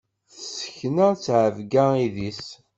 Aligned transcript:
Tessekna 0.31 1.07
ttɛebga 1.13 1.85
idis. 2.05 2.43